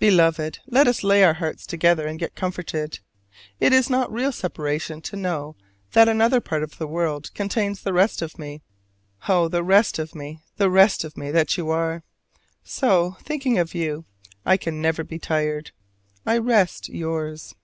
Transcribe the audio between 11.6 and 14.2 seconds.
are! So, thinking of you,